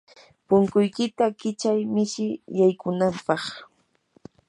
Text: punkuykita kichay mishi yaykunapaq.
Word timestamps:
punkuykita 0.47 1.25
kichay 1.39 1.79
mishi 1.93 2.27
yaykunapaq. 2.59 3.43